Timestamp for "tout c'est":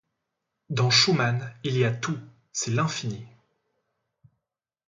1.91-2.71